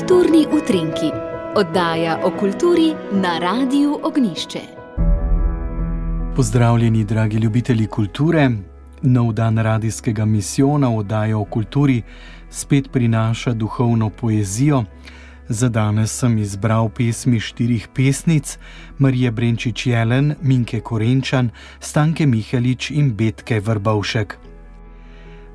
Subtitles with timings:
[0.00, 1.10] Kulturni utrinki,
[1.56, 4.60] oddaja o kulturi na Radiu Ognišče.
[6.36, 8.50] Pozdravljeni, dragi ljubitelji kulture.
[9.02, 12.02] Nov dan radijskega misijona oddaja o kulturi
[12.50, 14.84] spet prinaša duhovno poezijo.
[15.48, 18.58] Za danes sem izbral pesmi štirih pesnic:
[18.98, 24.49] Marije Brenčič Jelen, Minke Korenčan, Stanke Mihalič in Betke Vrbovšek.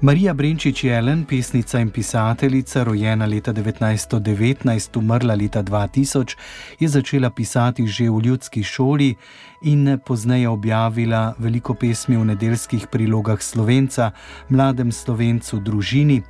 [0.06, 6.36] Marija Brenčič Jelen, pesnica in pisateljica, rojena leta 1919, umrla leta 2000,
[6.80, 9.16] je začela pisati že v ljudski šoli
[9.62, 14.12] in pozneje objavila veliko pesmi v nedeljskih prilogah Slovenca,
[14.50, 16.22] mladem Slovencu, družini.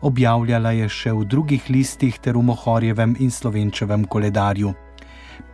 [0.00, 4.74] Objavljala je še v drugih listih ter v Mohorjevem in Slovenčevem koledarju.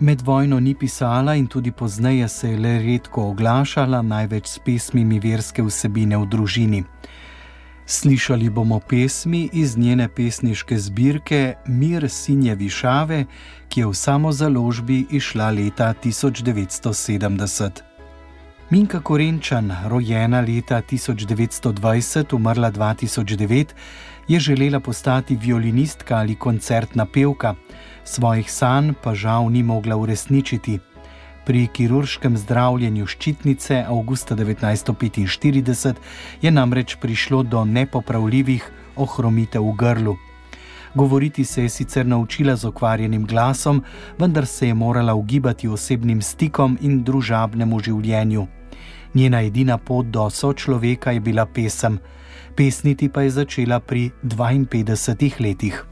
[0.01, 5.21] Med vojno ni pisala in tudi pozneje se je le redko oglašala, največ s pesmimi
[5.21, 6.85] verske vsebine v družini.
[7.93, 13.25] Slišali bomo pesmi iz njene pesniške zbirke Mir Sinje Višave,
[13.69, 17.71] ki je v samozaložbi išla leta 1970.
[18.71, 23.67] Minka Korenčan, rojena leta 1920, umrla 2009,
[24.29, 27.55] je želela postati violinistka ali koncertna pevka,
[28.05, 30.79] svojih sanj pa žal ni mogla uresničiti.
[31.51, 35.97] Pri kirurškem zdravljenju ščitnice avgusta 1945
[36.43, 40.15] je namreč prišlo do nepopravljivih ohromitev v grlu.
[40.95, 43.83] Govoriti se je sicer naučila z okvarjenim glasom,
[44.19, 48.47] vendar se je morala ugibati osebnim stikom in družabnemu življenju.
[49.15, 51.99] Njena edina pot do sočloveka je bila pesem,
[52.55, 55.87] pesniti pa je začela pri 52 letih.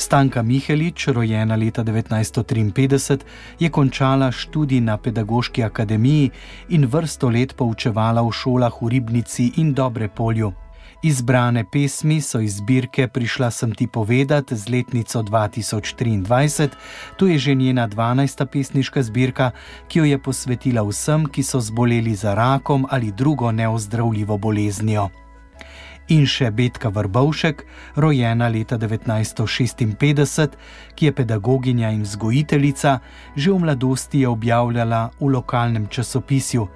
[0.00, 3.18] Stanka Mihelič, rojena leta 1953,
[3.60, 6.30] je končala študij na Pedagoški akademiji
[6.68, 10.52] in vrsto let poučevala v šolah v Ribnici in Dobre polju.
[11.02, 16.68] Izbrane pesmi so iz zbirke Prišla sem ti povedati z letnico 2023,
[17.16, 18.46] to je že njena 12.
[18.46, 19.50] pesniška zbirka,
[19.88, 25.10] ki jo je posvetila vsem, ki so zboleli za rakom ali drugo neozdravljivo boleznijo
[26.10, 27.62] in še Betka Vrbovšek,
[27.96, 30.56] rojena leta 1956,
[30.94, 32.98] ki je pedagoginja in vzgojiteljica,
[33.36, 36.68] že v mladosti je objavljala v lokalnem časopisju.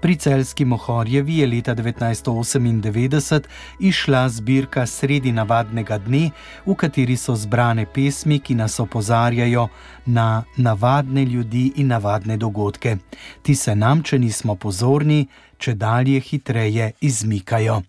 [0.00, 3.48] Pri celski Mohorjevi je leta 1998
[3.80, 6.30] išla zbirka Sredi navadnega dne,
[6.66, 9.68] v kateri so zbrane pesmi, ki nas opozarjajo
[10.06, 12.98] na navadne ljudi in navadne dogodke.
[13.42, 15.26] Ti se nam, če nismo pozorni,
[15.58, 17.82] če dalje hitreje izmikajo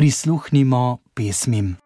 [0.00, 1.76] prisluhnimo pesmim.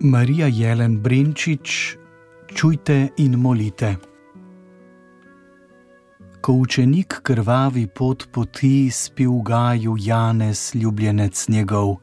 [0.00, 1.96] Marija Jelen Brenčič,
[2.54, 3.96] čujte in molite.
[6.40, 11.96] Ko učenik krvavi pot poti, spi v gaju Janez, ljubljenec njegov,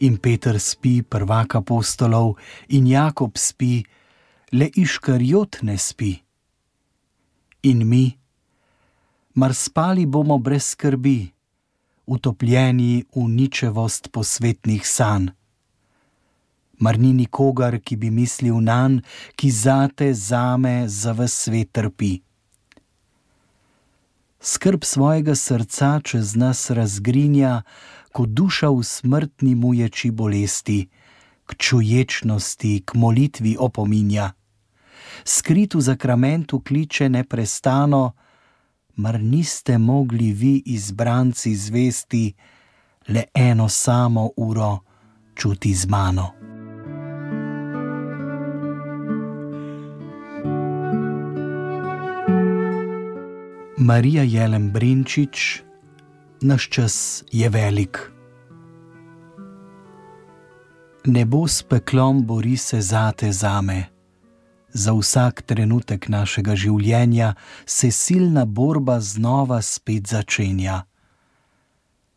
[0.00, 2.36] in Peter spi, prvak apostolov,
[2.68, 3.84] in Jakob spi,
[4.52, 6.18] le iškarjot ne spi.
[7.62, 8.19] In mi,
[9.34, 11.30] mar spali bomo brez skrbi,
[12.06, 15.30] utopljeni v ničevost posvetnih sanj.
[16.78, 19.02] Mar ni nikogar, ki bi mislil na nan,
[19.36, 22.20] ki zate, zame, za vse svet trpi.
[24.40, 27.62] Skrb svojega srca čez nas razgrinja,
[28.12, 30.88] ko duša v smrtni muječi bolesti,
[31.46, 34.32] k čuječnosti, k molitvi opominja.
[35.24, 38.12] Skrit v zakramentu kliče neprestano,
[39.00, 42.34] mar niste mogli vi, izbranci, zvesti
[43.08, 44.78] le eno samo uro
[45.34, 46.32] čuti z mano?
[53.78, 55.62] Marija Jelen Brinčič,
[56.40, 58.12] naš čas je velik.
[61.06, 63.99] Nebo s peklom bori se zate zame
[64.72, 67.34] za vsak trenutek našega življenja
[67.66, 70.84] se silna borba znova spet začenja.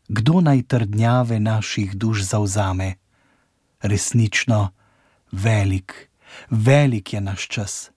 [0.08, 2.94] Kdo naj trdnjave naših duš zauzame?
[3.82, 4.70] Resnično,
[5.32, 6.10] velik,
[6.50, 7.90] velik je naš čas.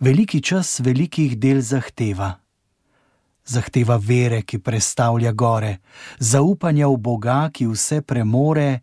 [0.00, 2.38] Veliki čas velikih del zahteva.
[3.44, 5.76] Zahteva vere, ki predstavlja gore,
[6.18, 8.80] zaupanja v Boga, ki vse premore,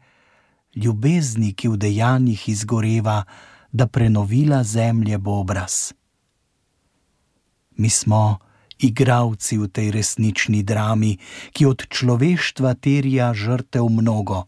[0.76, 3.24] ljubezni, ki v dejanjih izgoreva,
[3.72, 5.94] da prenovila zemlje bo obraz.
[7.78, 8.38] Mi smo
[8.80, 11.20] igravci v tej resnični drami,
[11.52, 14.48] ki od človeštva terja žrtev mnogo.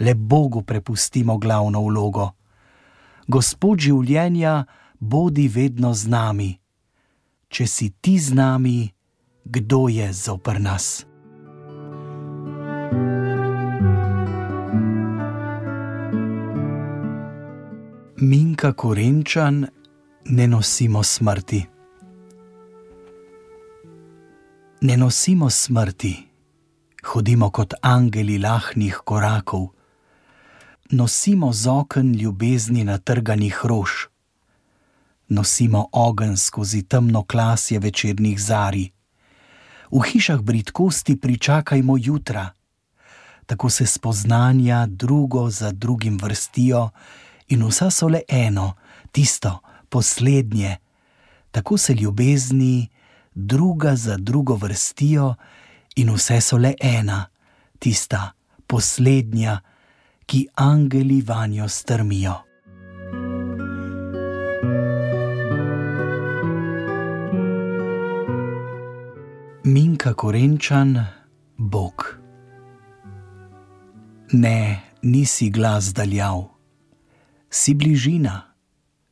[0.00, 2.32] Le Bogu prepustimo glavno vlogo.
[3.28, 4.64] Gospod življenja,
[4.98, 6.50] bodi vedno z nami.
[7.52, 8.88] Če si ti z nami,
[9.44, 11.11] kdo je zopr nas?
[18.22, 19.66] Minka Korenčan,
[20.24, 21.66] ne nosimo smrti.
[24.80, 26.28] Ne nosimo smrti,
[27.04, 29.66] hodimo kot angeli lahnih korakov,
[30.90, 33.90] nosimo z okn ljubezni na trganih rož,
[35.28, 38.90] nosimo ogen skozi temno klasje večernih zari.
[39.90, 42.50] V hišah britkosti pričakajmo jutra,
[43.46, 46.90] tako se spoznanja drugo za drugim vrstijo
[47.52, 48.74] in vsa so le eno,
[49.12, 50.76] tisto, poslednje.
[51.50, 52.88] Tako se ljubezni
[53.34, 55.34] druga za drugo vrstijo
[55.96, 57.26] in vse so le ena,
[57.78, 58.32] tista,
[58.66, 59.60] poslednja,
[60.26, 62.34] ki angeli vanjo strmijo.
[69.64, 71.04] Minka Korenčan,
[71.56, 72.18] Bog.
[74.32, 76.51] Ne, nisi glas daljav,
[77.52, 78.48] si bližina,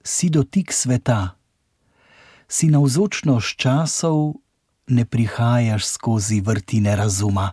[0.01, 1.37] si dotik sveta,
[2.49, 4.41] si navzočnost časov,
[4.89, 7.53] ne prihajaš skozi vrtine razuma,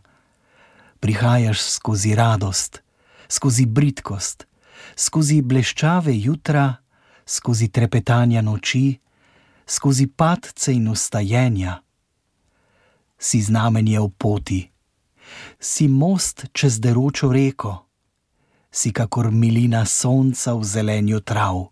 [1.00, 2.80] prihajaš skozi radost,
[3.28, 4.48] skozi britkost,
[4.96, 6.80] skozi bleščave jutra,
[7.28, 8.96] skozi trepetanja noči,
[9.68, 11.84] skozi padce in ustajenja.
[13.20, 14.62] Si znamenje v poti,
[15.60, 17.87] si most čez deročo reko,
[18.72, 21.72] si kakor milina sonca v zelenju trav,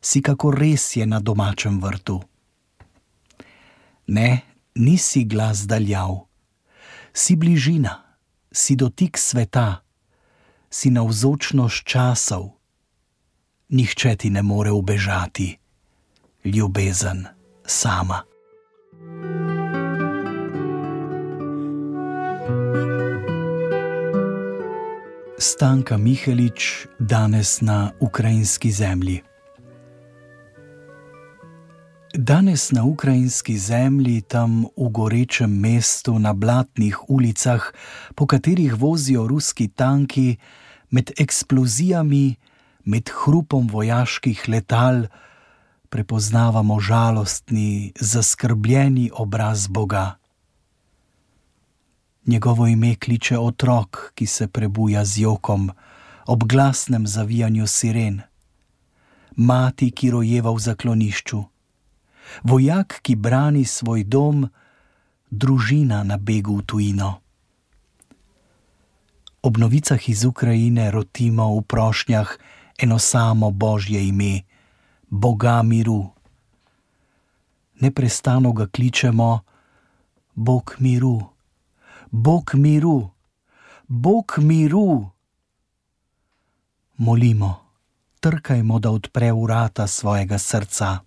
[0.00, 2.20] si kakor res je na domačem vrtu.
[4.06, 6.28] Ne, nisi glas daljav,
[7.12, 8.04] si bližina,
[8.52, 9.80] si dotik sveta.
[10.74, 12.58] Si navzočnost časov,
[13.70, 15.54] nihče ti ne more ubežati,
[16.44, 17.26] ljubezen
[17.62, 18.26] sama.
[25.44, 29.20] Stanka Mihelič danes na ukrajinski zemlji.
[32.16, 37.60] Danes na ukrajinski zemlji, tam v gorečem mestu, na blatnih ulicah,
[38.16, 40.40] po katerih vozijo ruski tanki,
[40.90, 42.36] med eksplozijami,
[42.84, 45.12] med hrupom vojaških letal,
[45.92, 50.23] prepoznavamo žalostni, zaskrbljeni obraz Boga.
[52.26, 55.70] Njegovo ime kliče otrok, ki se prebuja z jokom,
[56.26, 58.20] ob glasnem zavijanju siren,
[59.36, 61.42] mati, ki rojeva v zaklonišču,
[62.42, 64.48] vojak, ki brani svoj dom,
[65.30, 67.20] družina na begu v tujino.
[69.42, 72.38] Ob novicah iz Ukrajine rotimo v prošnjah
[72.78, 74.42] eno samo božje ime,
[75.10, 76.10] Boga miru.
[77.80, 79.40] Neprestano ga kličemo,
[80.34, 81.33] Bog miru,
[82.16, 83.10] Bog miru,
[83.88, 85.10] Bog miru.
[86.96, 87.60] Molimo,
[88.20, 90.98] trkajmo, da odpre vrata svojega srca.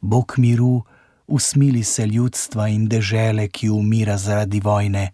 [0.00, 0.82] Bog miru,
[1.26, 5.12] usmili se ljudstva in dežele, ki umira zaradi vojne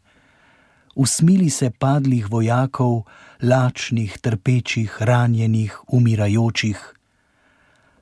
[0.99, 3.03] usmili se padlih vojakov,
[3.43, 6.95] lačnih, trpečih, ranjenih, umirajočih.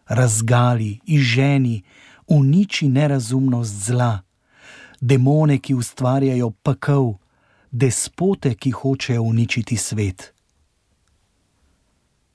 [0.08, 1.82] Razgali, izženi,
[2.26, 4.22] uniči nerazumnost zla,
[5.00, 7.14] demone, ki ustvarjajo pekel,
[7.70, 10.32] despote, ki hočejo uničiti svet.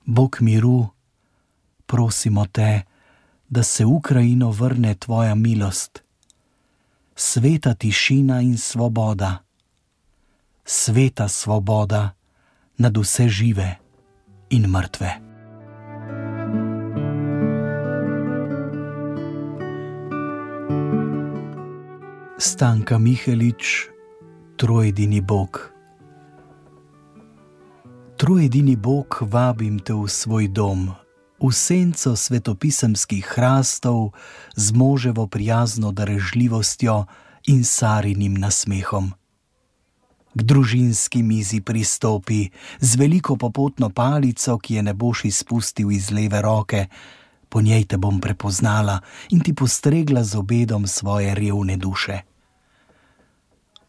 [0.05, 0.87] Bog miru,
[1.85, 2.81] prosimo te,
[3.49, 6.03] da se v Ukrajino vrne tvoja milost,
[7.15, 9.41] sveta tišina in svoboda
[10.71, 12.13] sveta svoboda
[12.77, 13.75] nad vse žive
[14.49, 15.20] in mrtve.
[22.41, 23.85] Stanka Mihelič,
[24.57, 25.69] trojedini Bog.
[28.17, 30.89] Trojedini Bog, vabim te v svoj dom,
[31.37, 34.17] v senco svetopisemskih hrastov,
[34.57, 37.05] z moževo prijazno darežljivostjo
[37.45, 39.13] in sarinim nasmehom
[40.33, 46.41] k družinski mizi pristopi z veliko popotno palico, ki je ne boš izpustil iz leve
[46.41, 46.87] roke,
[47.49, 52.30] po njej te bom prepoznala in ti postregla z obedom svoje revne duše.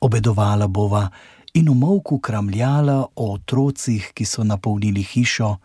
[0.02, 1.06] Obedovala bova
[1.54, 5.56] in v molku kramljala o otrocih, ki so napolnili hišo,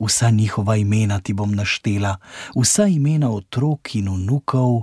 [0.00, 2.16] vsa njihova imena ti bom naštela,
[2.56, 4.82] vsa imena otrok in vnukov,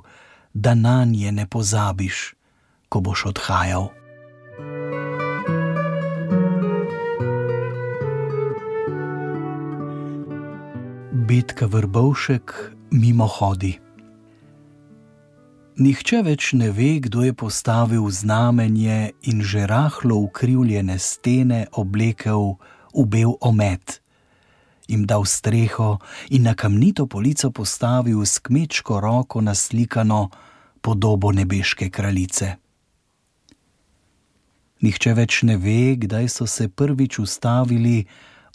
[0.53, 2.33] da na nje ne pozabiš,
[2.89, 3.89] ko boš odhajal.
[11.27, 13.86] Betka Vrbovšek mimo hodi.
[15.77, 22.57] Nihče več ne ve, kdo je postavil znamenje in že rahlo ukrivljene stene oblekel
[22.93, 24.01] v bel omet
[24.87, 30.29] jim dal streho in na kamnito polico postavil s kmečko roko naslikano
[30.81, 32.55] podobo nebeške kraljice.
[34.81, 38.05] Nihče več ne ve, kdaj so se prvič ustavili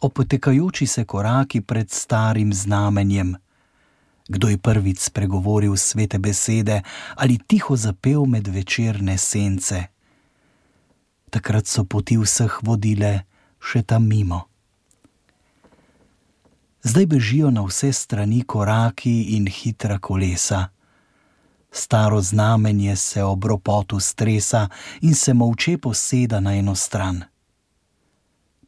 [0.02, 3.34] opotekajoči se koraki pred starim znamenjem.
[4.32, 6.80] Kdo je prvič spregovoril svete besede
[7.20, 9.92] ali tiho zapel med večerne sence?
[11.30, 13.28] Takrat so poti vseh vodile
[13.60, 14.48] še tam mimo.
[16.82, 20.72] Zdaj bežijo na vse strani koraki in hitra kolesa.
[21.72, 24.68] Staro znamenje se ob ropotu stresa
[25.00, 27.31] in se molče poseda na eno stran.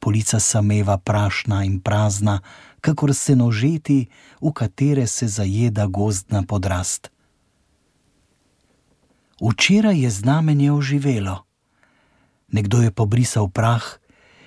[0.05, 2.41] Polica sameva prašna in prazna,
[2.81, 4.05] kakor se nožeti,
[4.41, 7.09] v katere se zajeda gozdna podrast.
[9.41, 11.47] Včeraj je znamenje oživelo.
[12.53, 13.97] Nekdo je pobrisal prah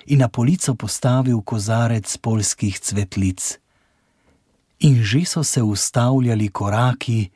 [0.06, 3.58] in na polico postavil kozarec polskih cvetlic.
[4.78, 7.30] In že so se ustavljali koraki,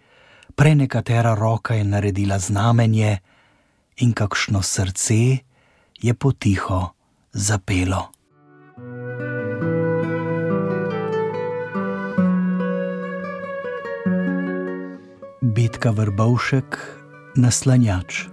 [0.55, 3.19] prenekatera roka je naredila znamenje,
[3.97, 5.43] in kakšno srce
[5.99, 7.02] je potiho
[7.33, 8.11] zapelo.
[15.43, 16.79] Bitka vrbovšek,
[17.37, 18.25] naslanjač.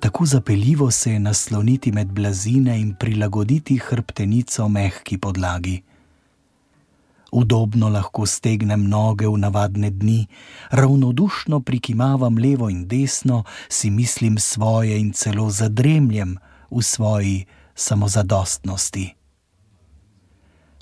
[0.00, 5.89] Tako zapeljivo se je nasloniti med blazine in prilagoditi hrbtenico mehki podlagi.
[7.32, 10.26] Udobno lahko stegnem noge v navadne dni,
[10.70, 16.38] ravnodušno prikimavam levo in desno, si mislim svoje in celo zadremljem
[16.70, 19.14] v svoji samozadostnosti.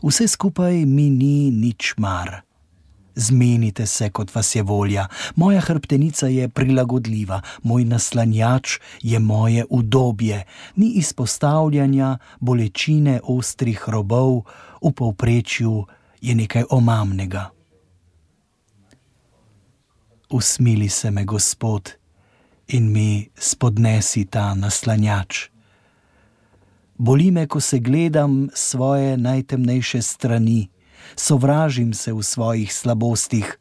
[0.02, 2.48] Vse skupaj mi ni nič mar.
[3.18, 5.08] Zmenite se, kot vas je volja.
[5.34, 10.44] Moja hrbtenica je prilagodljiva, moj naslanjač je moje udobje,
[10.76, 14.44] ni izpostavljanja bolečine ostrih robov
[14.82, 15.86] v povprečju
[16.20, 17.50] je nekaj omamnega.
[20.30, 21.90] Usmili se me, Gospod,
[22.68, 25.48] in mi spodnesi ta naslanjač.
[26.98, 30.68] Boli me, ko se gledam svoje najtemnejše strani,
[31.16, 33.58] sovražim se v svojih slabostih.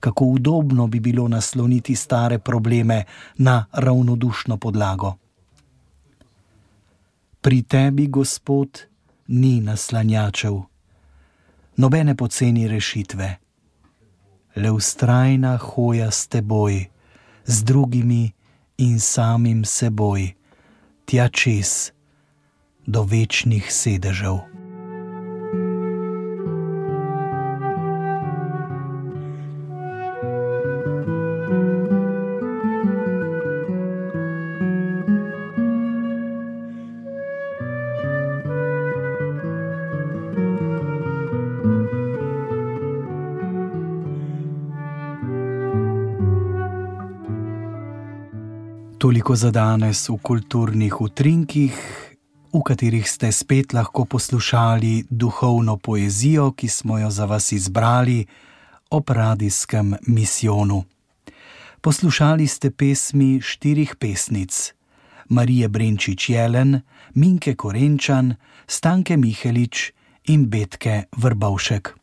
[0.00, 3.04] Kako udobno bi bilo nasloniti stare probleme
[3.38, 5.14] na ravnodušno podlago.
[7.40, 8.82] Pri tebi, Gospod,
[9.26, 10.75] ni naslanjačev
[11.76, 13.36] nobene poceni rešitve,
[14.56, 16.84] le ustrajna hoja s teboj,
[17.44, 18.32] z drugimi
[18.78, 20.32] in samim seboj,
[21.04, 21.92] tja čez
[22.86, 24.55] do večnih sedežev.
[48.98, 51.74] Toliko za danes v kulturnih utrinkih,
[52.52, 58.26] v katerih ste spet lahko poslušali duhovno poezijo, ki smo jo za vas izbrali
[58.90, 60.84] ob radijskem misijonu.
[61.80, 64.72] Poslušali ste pesmi štirih pesnic:
[65.28, 66.80] Marije Brenčič Jelen,
[67.14, 68.34] Minke Korenčan,
[68.66, 69.92] Stanke Mihelič
[70.24, 71.94] in Betke Vrbovšek.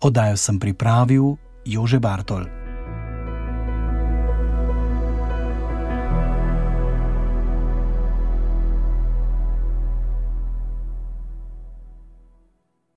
[0.00, 2.63] Odajo sem pripravil Jože Bartol.